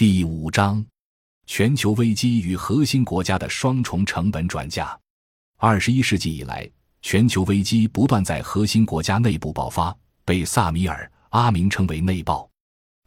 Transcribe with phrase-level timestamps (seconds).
[0.00, 0.82] 第五章：
[1.46, 4.98] 全球危机与核心国家的双重成本转嫁。
[5.58, 6.66] 二十一世纪以来，
[7.02, 9.94] 全球危机不断在核心国家内部爆发，
[10.24, 11.04] 被萨米尔·
[11.38, 12.48] 阿明称为“内爆”。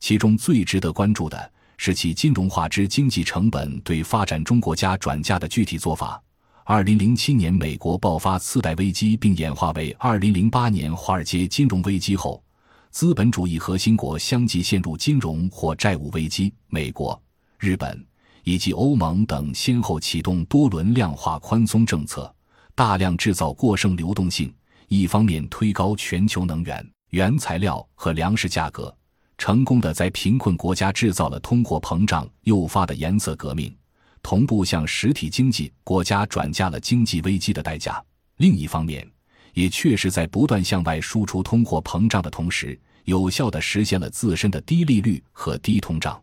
[0.00, 6.22] 其中最值得关注的是其金融化之经济成本对发展中国家转嫁的具体做法。
[6.66, 12.44] 二零零七年，美国爆发次贷危机，并演化为二零零八年华尔街金融危机后。
[12.92, 17.20] 资本主义核心国相继陷入金融或债务危机，美国、
[17.58, 18.06] 日本
[18.44, 22.32] 以及欧盟等先后启动多轮量化宽松政策，
[22.74, 24.54] 大量制造过剩流动性，
[24.88, 28.94] 一方面推高全球能源、原材料和粮食价格，
[29.38, 33.74] 成功的在贫困国家制造了通货膨胀诱发的颜色革命，
[34.22, 37.94] 同步向实体经济国家转嫁了经济危机的代价；
[38.36, 39.10] 另一方面，
[39.52, 46.22] 也确实在不断向外输出通货膨胀的同时，有效地实现了自身的低利率和低通胀。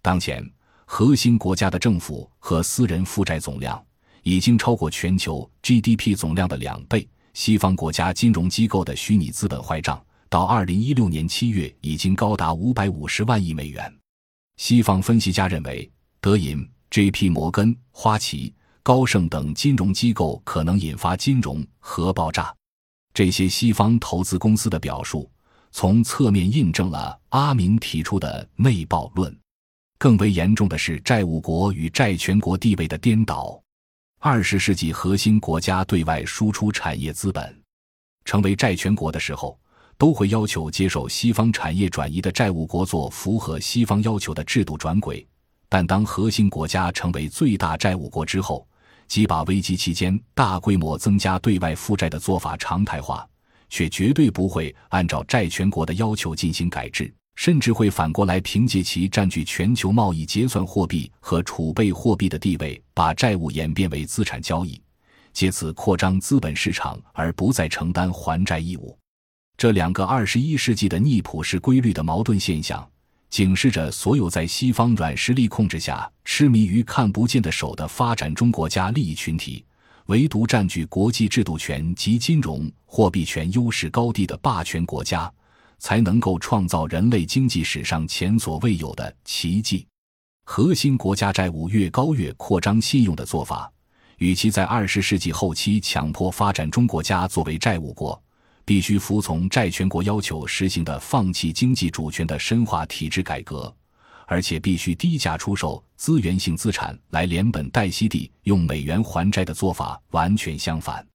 [0.00, 0.48] 当前，
[0.84, 3.82] 核心国家的政府和私人负债总量
[4.22, 7.08] 已经超过全球 GDP 总量的两倍。
[7.34, 13.90] 西方国家金融机构的虚拟资本坏账到二零一六年七月已经高达五百五十万亿美元。
[14.58, 17.30] 西方分析家认为，德银、J.P.
[17.30, 22.54] 摩根、花旗、高盛等金融机构可能引发金融核爆炸。
[23.14, 25.30] 这些西方投资公司的表述，
[25.70, 29.36] 从侧面印证了阿明提出的内爆论。
[29.98, 33.62] 更为严重的是，债务国与债权国地位的颠倒。
[34.18, 37.62] 二十世纪核心国家对外输出产业资本，
[38.24, 39.58] 成为债权国的时候，
[39.98, 45.26] 都会要求接受西方产业转移的债务国做符合西方要求的制度转轨。
[45.68, 48.66] 但当核心国家成为最大债务国之后，
[49.12, 53.28] 即把危机期间大规模增加对外负债的做法常态化，
[53.68, 64.80] 却绝对不会按照债权国的要求进行改制，甚至会反过来凭借其占据全球贸易结算货币和储备货币的地位，把债务演变为资产交易，
[65.34, 68.98] 借此扩张资本市场，而不再承担还债义务。
[69.58, 72.88] 这两个二十一世纪的逆普世规律的矛盾现象。
[73.32, 79.64] 警示着所有在西方软实力控制下痴迷于看不见的手的发展中国家利益群体，
[80.08, 85.32] 唯独占据国际制度权及金融货币权优势高地的霸权国家，
[85.78, 89.86] 才能够创造人类经济史上前所未有的奇迹。
[90.44, 93.72] 核心国家债务越高越扩张信用的做法，
[94.18, 98.22] 与其在二十世纪后期强迫发展中国家作为债务国。
[98.64, 103.74] 必须服从债权国要求实行的放弃经济主权的深化体制改革，
[104.26, 111.06] 而且必须低价出售资源性资产来连本带息地用美元还债的做法完全相反。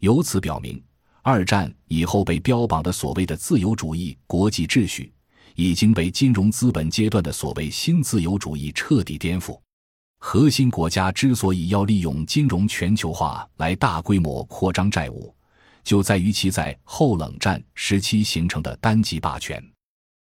[0.00, 0.82] 由此表明，
[1.22, 5.12] 二战以后被标榜的所谓的自由主义国际秩序，
[5.54, 9.58] 已经被金融资本阶段的所谓新自由主义彻底颠覆。
[10.18, 15.34] 核心国家之所以要利用金融全球化来大规模扩张债务，
[15.84, 19.62] 就在于其在后冷战时期形成的单极霸权，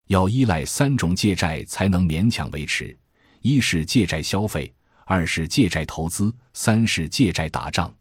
[0.08, 2.96] 要依赖三种借债才能勉强维持：
[3.42, 4.72] 一是借债消费，
[5.06, 7.92] 二是借债投资，三是借债打仗。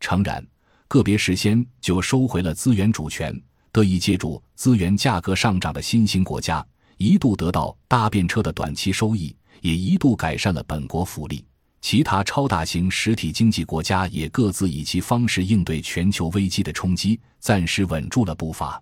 [0.00, 0.44] 诚然，
[0.88, 6.66] 个别事先就收回了资源主权，得以借助资源价格上涨的新兴国家，
[6.96, 11.44] 一度得到搭便车的短期收益，也一度改善了本国福利。
[11.80, 18.80] 其他超大型实体经济国家也各自以其方式应对全球危机的冲击，暂时稳住了步伐。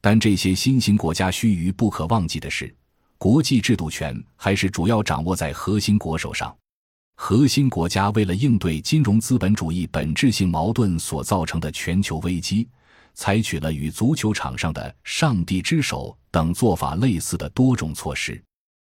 [0.00, 2.74] 但这些新兴国家须臾不可忘记的是，
[3.18, 6.56] 国际制度权还是主要掌握在核心国手上。
[7.16, 12.66] 核心国家为了应对金融资本主义本质性矛盾所造成的全球危机，
[13.12, 18.42] 采取了与足球场上的“上帝之手”等做法类似的多种措施。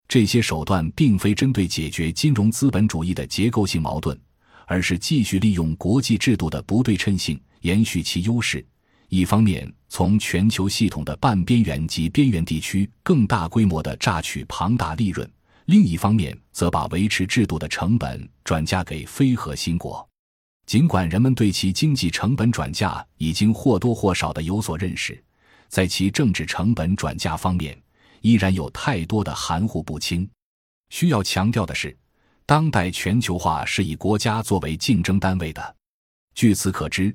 [0.08, 4.18] 这些手段并非针对解决金融资本主义的结构性矛盾，
[4.66, 8.64] 而是继续利用国际制度的不对称性，延续其优势。
[9.08, 15.26] 一方面，从全球系统的半边缘及边缘地区更大规模的榨取庞大利润；
[15.66, 20.08] 另一方面，则把维持制度的成本转嫁给非核心国。
[20.66, 25.20] 尽管人们对其经济成本转嫁已经或多或少的有所认识，
[25.68, 27.80] 在其政治成本转嫁方面。
[28.20, 30.28] 依然有太多的含糊不清。
[30.90, 31.96] 需要强调的是，
[32.44, 35.76] 当代全球化是以国家作为竞争单位的。
[36.34, 37.14] 据此可知，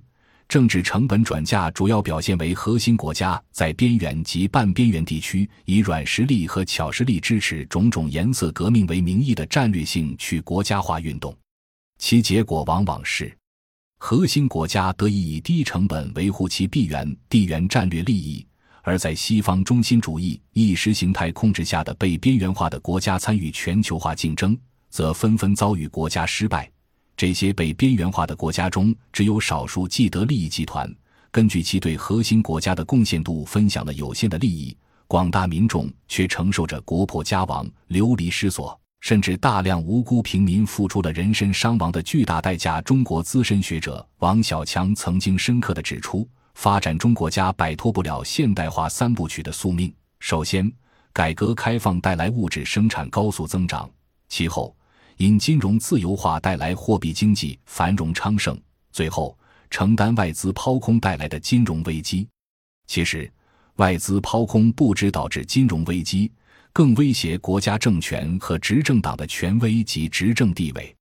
[0.50, 11.34] 政治成本转嫁主要表现为核心国家在边缘及半边缘地区以软实力和巧实力支持种种颜色革命为名义的战略性去国家化运动，
[12.00, 13.34] 其结果往往是
[14.00, 18.46] 核心国家得以以低成本维护其地缘地缘战略利益。
[18.82, 24.58] 而在西方中心主义意识形态控制下的被边缘化的国家参与全球化竞争，
[24.90, 26.70] 则纷纷遭遇国家失败。
[27.16, 30.92] 这些被边缘化的国家中，只有少数既得利益集团，
[31.30, 34.76] 根据其对核心国家的贡献度分享了有限的利益，
[35.08, 42.82] 广大民众却承受着国破家亡、流离失所，甚至大量无辜平民付出了人身伤亡的巨大代价。
[42.82, 46.28] 中国资深学者王小强曾经深刻地指出。
[46.54, 49.94] 发展中国家摆脱不了现代化三部曲的宿命。
[50.20, 50.72] 首先，
[51.14, 53.90] 改革开放带来物质生产高速增长；
[54.30, 54.76] 其后，
[55.18, 58.56] 因金融自由化带来货币经济繁荣昌盛；
[58.92, 59.38] 最后，
[59.70, 62.28] 承担外资抛空带来的金融危机。
[62.88, 63.32] 其实，
[63.78, 66.32] 外资抛空不只导致金融危机，
[66.74, 70.96] 更威胁国家政权和执政党的权威及执政地位。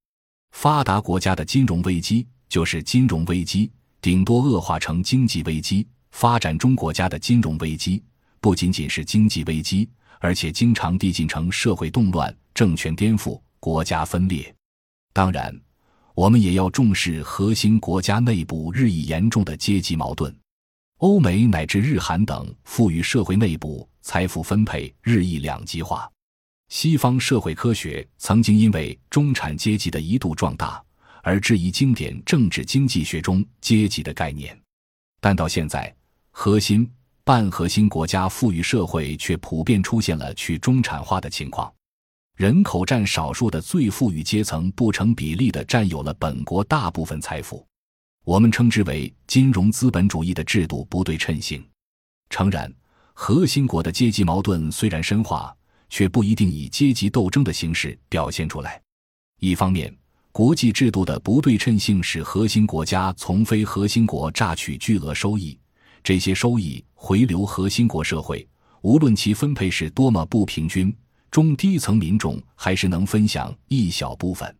[0.53, 3.71] 发达国家的金融危机就是金融危机。
[4.01, 5.87] 顶多恶化成经济危机。
[6.13, 8.03] 发展中国家的金融危机
[8.41, 9.89] 不仅仅是经济危机，
[10.19, 14.53] 而且经常递进成社会动乱、政权颠覆、国家分裂。
[15.13, 15.57] 当然，
[16.15, 20.35] 我们也要重视核心国家内部日益严重的阶级矛盾。
[20.99, 26.11] 欧美乃至日韩等富裕社会内部财富分配日益两极化。
[26.69, 30.83] 西方社会科学曾经因为中产阶级的一度壮大。
[31.23, 34.59] 而质疑经典政治经济学中阶级的概念，
[35.21, 35.95] 但到现在，
[36.31, 36.91] 核心、
[37.25, 41.73] 半核心国家富裕社会却普遍出现了去中产化的情况，
[42.37, 47.67] 人口占少数的最富裕阶层不成比例的占有了本国大部分财富，
[48.25, 51.65] 我们称之为金融资本主义的制度不对称性。
[52.31, 52.73] 诚然，
[53.13, 55.55] 核心国的阶级矛盾虽然深化，
[55.89, 58.81] 却不一定以阶级斗争的形式表现出来。
[59.41, 59.95] 一方面，
[60.33, 65.59] 国际制度的不对称性使核心国家从非核心国榨取巨额收益，
[66.05, 68.47] 这些收益回流核心国社会，
[68.83, 70.95] 无论其分配是多么不平均，
[71.33, 74.55] 中低层民众还是能分享一小部分。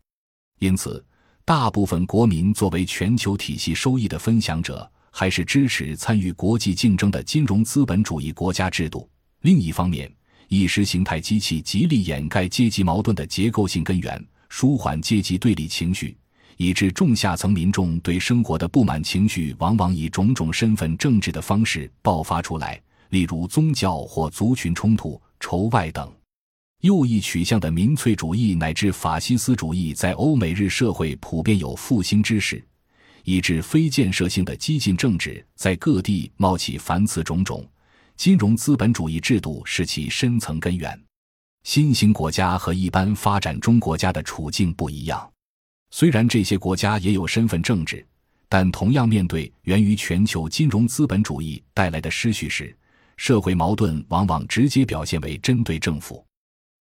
[0.59, 1.03] 因此，
[1.45, 9.09] 大部分国民作为全球体系收益的分享者，还是支持参与国际竞争的金融资本主义国家制度。
[9.41, 10.13] 另一方面，
[10.49, 14.23] 意识形态机器极力掩盖阶级矛盾的结构性根源。
[14.53, 16.15] 舒缓阶级对立情绪，
[16.57, 22.79] 以致中下层民众对生活的不满情绪，往往以种种身份政治的方式爆发出来，
[23.11, 26.13] 例如宗教或族群冲突、仇外等。
[26.81, 32.61] 右翼取向的民粹主义乃至法西斯主义在欧美日社会普遍有复兴之势，
[33.23, 37.65] 以致非建设性的激进政治在各地冒起繁次种种。
[38.17, 41.01] 金融资本主义制度是其深层根源。
[41.63, 45.31] 新兴国家和一般发展中国家的处境不一样，
[45.91, 48.05] 虽然这些国家也有身份政治，
[48.49, 52.75] 但同样面对源于全球金融资本主义带来的失序时，
[53.15, 56.25] 社会矛盾往往直接表现为针对政府。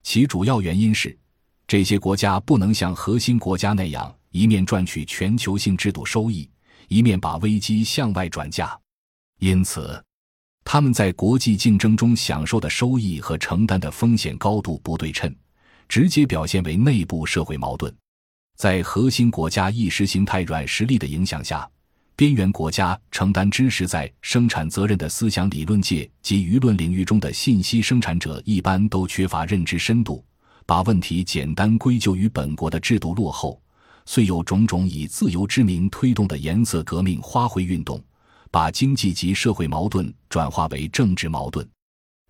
[0.03, 1.17] 其主要原因是，
[1.67, 6.49] 这些国家不能像核心国家那样一面赚取全球性制度收益，
[6.89, 8.77] 一面把危机向外转嫁，
[9.41, 10.03] 因此。
[10.73, 15.35] 他们在国际竞争中享受的收益和承担的风险高度不对称，
[15.89, 17.93] 直接表现为内部社会矛盾。
[18.57, 21.69] 在核心国家意识形态软实力的影响下，
[22.15, 30.25] 边缘国家承担知识在生产责任的思想理论界及舆论领域中的信息生产者一般都缺乏认知深度，
[30.67, 33.61] 把问题简单归咎于本国的制度落后，
[34.07, 38.01] 虽有种种以自由之名推动的颜色革命花卉运动。
[38.51, 41.69] 把经济及社会矛盾转化为政治矛盾。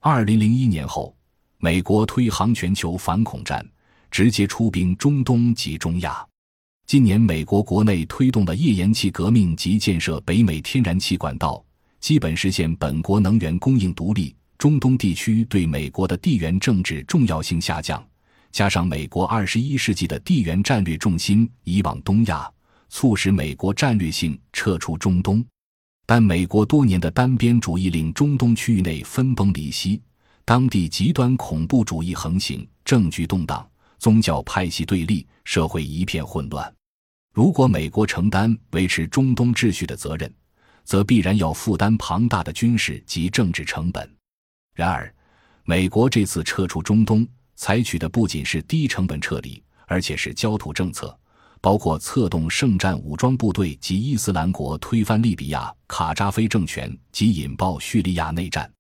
[0.01, 1.17] 二零零一年后，
[1.59, 3.67] 美国推行全球反恐战，
[4.11, 6.27] 直接出兵中东及中亚。
[6.87, 11.65] 今年，美国国内推动的页岩气革命及建设北美天然气管道，
[12.01, 14.35] 基本实现本国能源供应独立。
[14.59, 18.07] 中东地区对美国的地缘政治重要性下降，
[18.53, 22.51] 加上美国二十一世纪的地缘战略重心移往东亚，
[22.91, 25.43] 促使美国战略性撤出中东。
[26.13, 30.03] 但美国多年的单边主义令中东区域内分崩离析，
[30.45, 33.65] 当地极端恐怖主义横行，政局动荡，
[34.01, 36.75] 宗教派系对立，社会一片混乱。
[37.33, 40.35] 如果美国承担维持中东秩序的责任，
[40.83, 44.13] 则必然要负担庞大的军事及政治成本。
[44.75, 45.15] 然而，
[45.63, 47.25] 美国这次撤出中东，
[47.55, 51.17] 采取的不仅是低成本撤离，而且是焦土政策。
[51.61, 58.71] 包括策动圣战武装部队及伊斯兰国推翻利比亚卡扎菲政权及引爆叙利亚内战，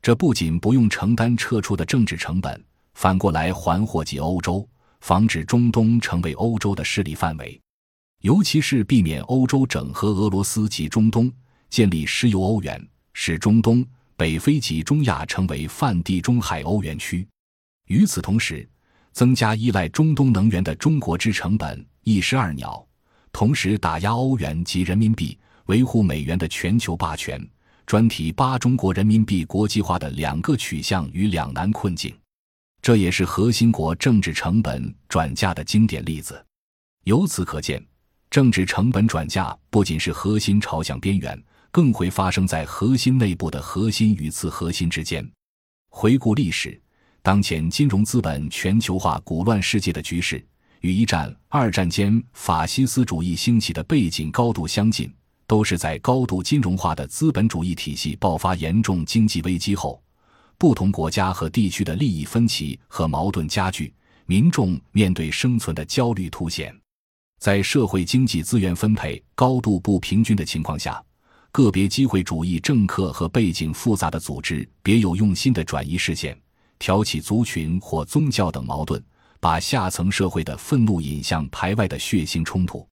[0.00, 4.66] 这不仅不用承担撤出的政治成本，反过来还祸及欧洲，
[5.00, 7.60] 防止中东成为欧洲的势力范围，
[8.20, 11.32] 尤其是避免欧洲整合俄罗斯及中东，
[11.68, 13.84] 建立石油欧元，使中东
[14.16, 17.26] 北非及中亚成为泛地中海欧元区。
[17.86, 18.68] 与此同时，
[19.12, 22.86] 增加依赖中东能源的中国之成本一石二鸟，
[23.32, 27.40] 同时打压欧元及人民币，维护美元的全球霸权。
[27.86, 32.16] 专题八中国人民币国际化的两个取向与两难困境，
[32.80, 36.40] 这也是核心国政治成本转嫁的经典例子。
[37.02, 37.84] 由此可见，
[38.30, 41.36] 政治成本转嫁不仅是核心朝向边缘，
[41.72, 45.28] 更会发生在核心内部的核心与次核心之间。
[45.88, 46.80] 回顾历史，
[47.22, 50.44] 当前金融资本全球化鼓乱世界的局势，
[50.80, 55.12] 与一战、二战间法西斯主义兴起的背景高度相近。
[55.46, 60.00] 都是在高度金融化的资本主义体系爆发严重经济危机后，
[60.56, 63.92] 不同国家和地区的利益分歧和矛盾加剧，
[64.26, 66.72] 民众面对生存的焦虑凸显。
[67.40, 71.02] 在社会经济资源分配高度不平均的情况下，
[71.50, 76.40] 个别机会主义政客和背景复杂的组织别有用心的转移视线，
[76.80, 79.00] 挑起族群或宗教等矛盾，
[79.38, 82.84] 把下层社会的愤怒引向排外的血腥冲突。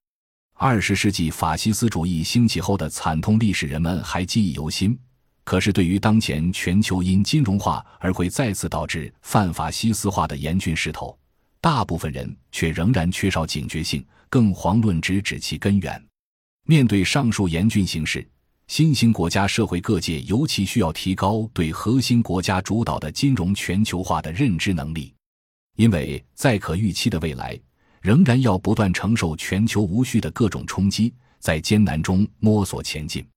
[0.53, 4.97] 二十世纪法西斯主义兴起后的惨痛历史，人们还记忆犹新。
[5.43, 11.17] 可是，对于当前全球因金融化而会再次导致泛法西斯化的严峻势头，
[11.59, 15.99] 大部分人却仍然缺少警觉性，更遑论直指其根源。
[16.67, 18.29] 面对上述严峻形势，
[18.69, 25.11] 新兴国家社会各界尤其需要提高对核心国家主导的金融全球化的认知能力，
[25.75, 27.59] 因为在可预期的未来。
[27.99, 33.27] 仍然要不断承受全球无序的各种冲击，在艰难中摸索前进。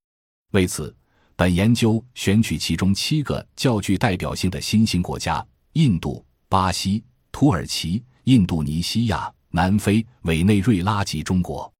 [0.53, 0.95] 为此，
[1.35, 11.73] 本研究选取其中七个较具代表性的新兴国家：印度、巴西、土耳其、印度尼西亚、南非、委内瑞拉及中国。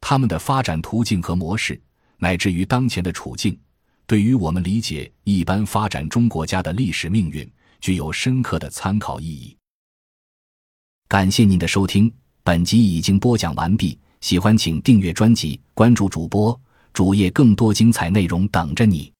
[0.00, 1.78] 他们的发展途径和模式，
[2.22, 3.58] 乃至于当前的处境，
[4.06, 7.50] 对于我们理解一般发展中国家的历史命运，
[7.80, 9.56] 具有深刻的参考意义。
[11.08, 12.10] 感谢您的收听。
[12.44, 16.58] 本集已经播讲完毕，喜欢请订阅专辑，关注主播
[16.92, 19.11] 主页，更多精彩内容等着你。